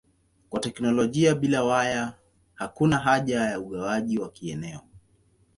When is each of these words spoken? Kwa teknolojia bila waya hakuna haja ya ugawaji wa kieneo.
Kwa 0.49 0.59
teknolojia 0.59 1.35
bila 1.35 1.63
waya 1.63 2.13
hakuna 2.53 2.97
haja 2.97 3.41
ya 3.41 3.59
ugawaji 3.59 4.19
wa 4.19 4.31
kieneo. 4.31 4.81